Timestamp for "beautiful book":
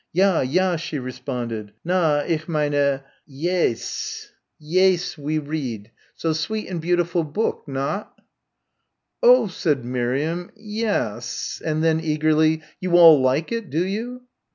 6.81-7.65